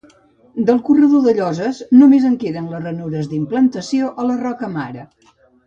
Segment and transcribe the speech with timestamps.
[0.69, 5.07] Del corredor de lloses només en queden les ranures d'implantació a la roca mare.